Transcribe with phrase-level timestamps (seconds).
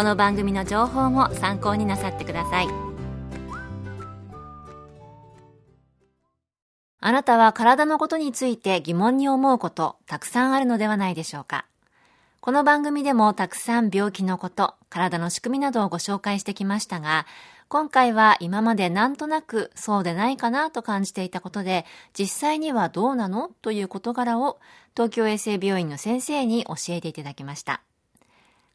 [0.00, 2.68] この番組の情報も参考になさってください。
[7.00, 11.66] あなたは体のことについて疑問に思うことたくさんあるのではないでしょうか。
[12.40, 17.26] この番組でもたくさん病気のこと、体の仕組みなどをご紹介してきましたが、
[17.68, 21.84] 今回は今までなんとなくそうでないかなと感じていたことで、
[22.18, 23.50] 実際にはどうなの？
[23.60, 24.60] という事柄を
[24.96, 27.82] 東京衛生病院の先生に教えていただきました。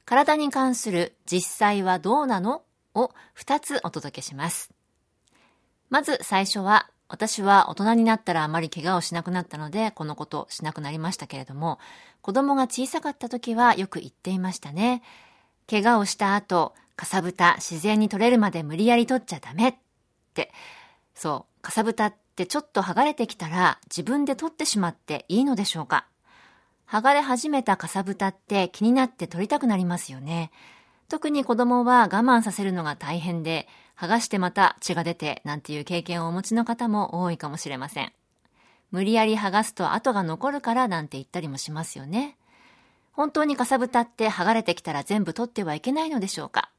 [0.05, 2.61] 体に関する実際はどうなの？
[2.93, 4.71] を2つお届けします。
[5.89, 11.77] まず最初は、私は大人になったらあまり怪我をしなくなったので、このことしなくなりましたけれども、
[12.21, 15.03] 子供が小さかった時はよく言っていましたね。
[15.69, 19.75] 怪我をした後、かさぶた自然に取れるまで無理やり取っちゃダメっ
[20.33, 20.51] て。
[21.13, 26.07] そう、かさぶたってちょっと剥がれてきたら自分で取ってしまっていいのでしょうか？
[26.89, 30.51] 剥がれ始めたかさぶたって気になって取りたくなりますよね。
[31.09, 38.11] 特に子供は我慢させるのが大変で、剥がしてまた血が出てなんていう経験をお持ちの方も多いかもしれません。
[38.91, 42.37] 無理やり剥がすと跡が残るからなんて言ったりもしますよね。
[43.15, 46.69] 本当にかさぶたって剥がれてきたら全部取ってはいけないのでしょうか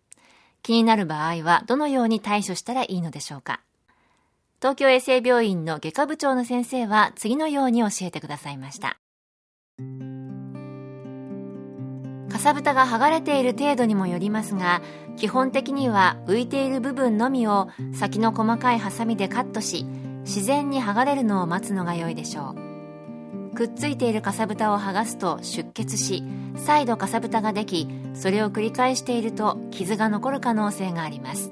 [0.62, 3.60] 気になる場合はどのように対処したらいいのでしょうか
[4.60, 8.98] 東京衛生病院の外科部長の先生は次のように教えてくださいました。
[12.30, 14.82] かさぶたが剥がれている程度にもよりますが、
[15.16, 19.84] 基本的には浮いている部分のみを先の細かいハサミでカットし、
[20.22, 22.54] 自然に剥がれるのを待つのが良いでしょ
[23.52, 23.54] う。
[23.54, 26.22] くっついているかさぶたを剥がすと出血し、
[26.56, 31.50] 再度かさぶたができそれを繰り返していると傷が残る可能性があります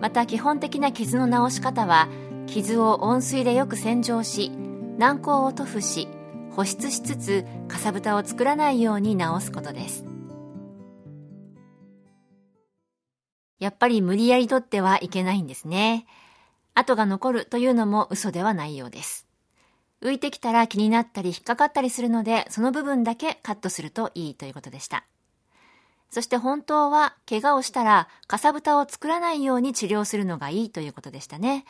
[0.00, 2.08] また基本的な傷の治し方は
[2.46, 4.50] 傷を温水でよく洗浄し
[4.98, 6.08] 軟膏を塗布し
[6.56, 10.04] 保湿しつつかさぶたを作らないように治すことです
[13.58, 16.06] やっぱり無理やり取ってはいけないんですね
[16.74, 19.26] 跡が残るというのも嘘ではないようです
[20.02, 25.04] 浮いてきたら気になったり引っかかったりするので、その部分だけカットするといいということでした。
[26.10, 31.64] そして本当は怪我をしたらかさぶたを作らないように治療するのがいいということでしたね。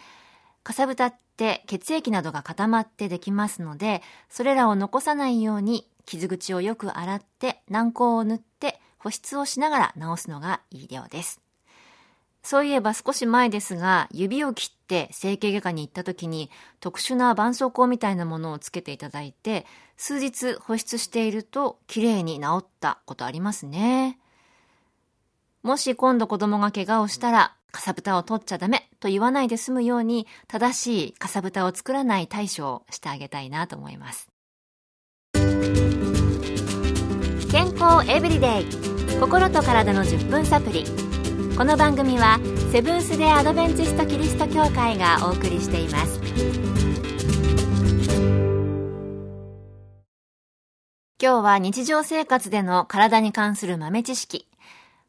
[0.62, 11.41] かさぶたって血液などが固まってできますので、それらを残さないように傷口をよく洗って軟膏を塗って保湿をしながら治すのがいい量です。
[12.43, 19.65] そういえば少し前ですが、指を切って整形外科に行った時に特殊な絆創膏みたいなものをつけていただいて、
[19.97, 24.19] 数日保湿していると綺麗に治ったことありますね。
[25.62, 34.28] もし今度子供が怪我をしたら、かさぶたを取っちゃダメと言わないで済むように、正しいかさぶたを作らない対処をしてあげたいなと思います。
[37.50, 38.66] 健康エブリデイ。
[39.19, 40.84] 心と体の10分サプリ。
[41.56, 42.38] この番組は
[42.71, 46.21] セブンス・デ・アドベンチスト・キリスト教会がお送りしています。
[51.22, 54.48] 今日は日常生活での体に関する豆知識。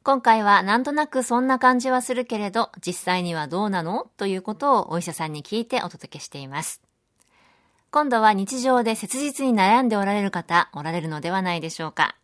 [0.06, 4.10] 今回はなんとなくそんな感じはするけれど実際にはどうなの？
[4.18, 6.82] ということをお医者さんに聞いてお届けしています。
[7.90, 12.18] 今度は日常で切実に悩んでおられる方おられるのではないでしょうか。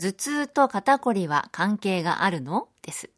[0.00, 2.68] 頭痛と肩こりは関係があるの？
[2.82, 3.10] です。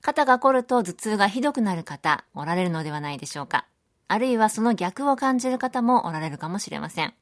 [0.00, 3.66] 肩が凝ると頭痛がひどくなる方、おられるのではないでしょうか。
[4.08, 7.12] あるいはその逆を感じる方もおられるかもしれません。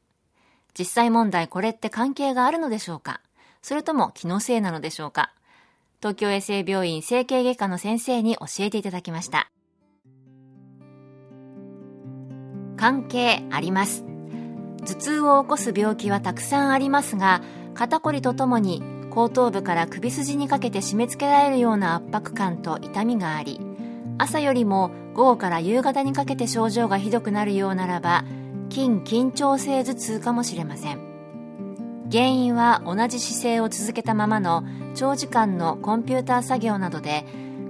[0.78, 3.20] 実際問題これって関係があるのでしょうか？
[3.62, 5.32] それとも気のせいなのでしょうか？
[6.02, 9.50] 東京衛生病院整形外科の先生に教えていただきました。
[12.76, 14.04] 関係あります。
[14.84, 17.40] 頭痛を起こす病気はたくさんありますが、
[17.74, 23.60] 肩こりとともに後頭部から首筋にかけて締め付けられるような圧迫感と痛みがあり
[24.18, 28.24] 朝よりも午後から夕方にかけて症状がひどくなるようならば
[28.70, 31.11] 筋緊張性頭痛かもしれません
[32.12, 34.64] 原因は同じ姿勢を続けたままの
[34.94, 37.24] 長時間のコンピューター作業などで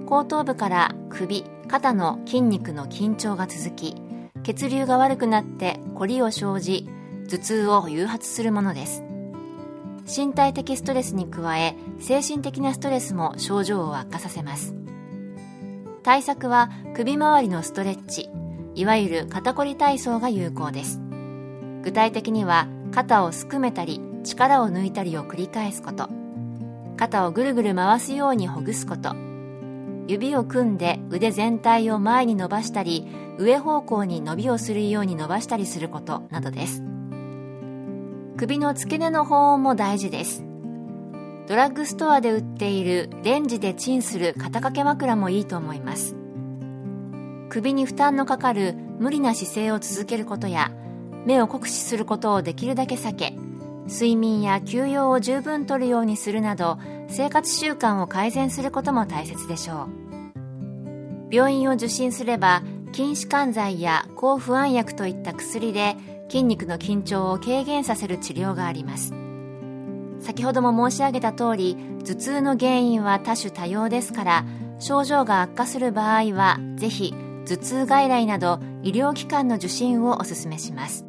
[0.05, 3.95] 後頭部から首肩の筋肉の緊張が続き
[4.43, 6.89] 血流が悪くなって凝りを生じ
[7.29, 9.01] 頭痛を誘発するものです。
[10.05, 14.75] 身体的ストレスに加え精神的なストレスも症状を悪化させます。
[16.03, 18.29] 対策は首周りのストレッチ
[18.75, 20.99] いわゆる肩こり体操が有効です。
[21.83, 26.09] 具体的には肩をすくめたり力を抜いたりを繰り返すこと。
[26.97, 29.15] 肩をぐるぐる回すようにほぐすこと。
[30.07, 36.83] 指を組んで腕全体を前に伸ばしたり上方向に伸びをするように伸ばしたりすることなどです。
[38.37, 40.43] 首の付け根の保温も大事です。
[41.47, 46.15] ドラッグストアで売っているレンジでチンする肩掛け枕もいいと思います。
[47.49, 50.71] 首に負担のかかる無理な姿勢を続けることや
[51.25, 53.33] 目を酷使することをできるだけ避け
[53.87, 56.77] 睡眠や休養を十分とるようにするなど
[57.07, 59.87] 生活習慣を改善することも大切でしょ
[61.29, 61.33] う。
[61.33, 62.61] 病院を受診すれば
[62.93, 65.95] 筋弛緩剤や抗不安薬といった薬で
[66.29, 69.13] 筋肉の緊張を軽減させる治療があります。
[70.19, 71.75] 先ほども申し上げた通り
[72.05, 74.45] 頭痛の原因は多種多様ですから
[74.79, 77.13] 症状が悪化する場合はぜひ
[77.45, 81.05] 頭痛外来など医療機関の受診をお勧めします。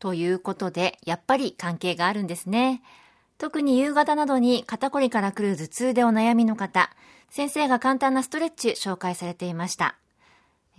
[0.00, 2.82] ということでやっぱり関係があるんですね
[3.38, 6.90] 特に夕方などに肩こりから来る頭痛でお悩みの方
[7.28, 9.96] 先生が簡単なストレッチ紹介されていました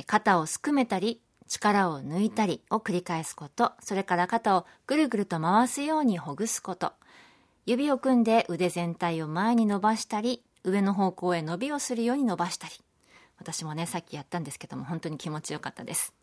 [0.05, 1.21] 肩をすくめたり
[1.51, 6.93] 力を抜いたりを繰り返すこと、それから肩をぐるぐると回すようにほぐすこと、
[7.65, 12.73] 指を組んで腕全体を前に伸ばしたり、上の方向へ伸びをするように伸ばしたり。
[13.37, 16.13] 私もね、さっきやったんですけども、本当に気持ちよかったです。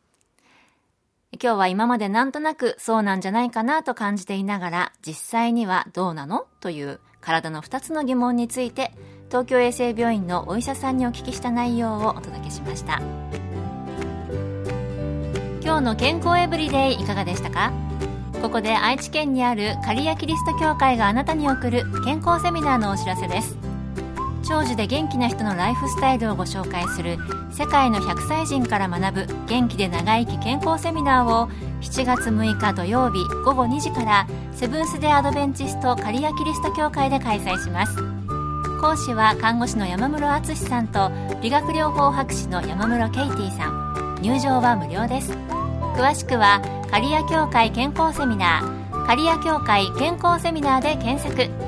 [1.34, 6.46] 今日は今までなんとなくそうなんじゃないかなと感じていながら、実際にはどうなの？
[6.60, 8.92] という体の2つの疑問について、
[9.28, 13.00] 東京衛生病院のお医者さんにお聞きした内容をお届けしました。
[15.62, 17.72] 今日の健康エブリデイいかがでしたか？
[18.40, 23.68] ここで愛知県にある刈谷キリスト教会があなたに送る健康セミナーのお知らせです。
[24.43, 27.19] 長寿で元気な人のライフスタイルをご紹介する
[27.50, 31.49] 世界の100歳人から学ぶ元気で長生き健康セミナーを
[31.81, 37.96] 7月6日土曜日午後2時からセブンス・デ・アドベンチスト刈谷キリスト教会で開催します。
[38.81, 41.11] 講師は看護師の山室敦さんと
[41.43, 44.19] 理学療法博士の山室ケイティさん。
[44.23, 45.32] 入場は無料です。
[45.96, 51.68] 詳しくは刈谷協会健康セミナー刈谷協会健康セミナーで検索。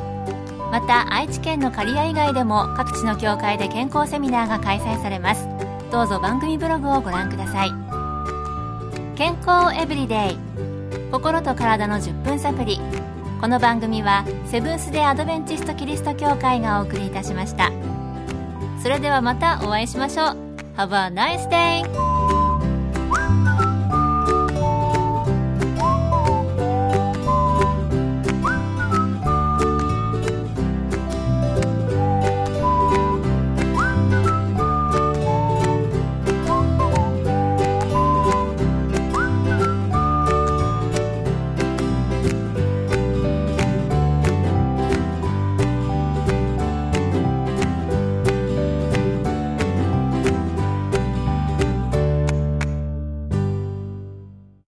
[0.71, 5.49] また愛知県の刈谷以外でも各地の協会で健康セミナーが開催されます。
[5.91, 7.71] どうぞ番組ブログをご覧ください。
[9.17, 10.39] 健康エブリデイ。
[11.11, 12.81] 心と体の10分サプリ
[13.41, 17.71] この番組はセブンス・デ・アドベンチスト・キリスト教会がお送りいたしました。
[18.83, 20.37] それではまたお会いしましょう。
[20.77, 22.10] Have a nice day!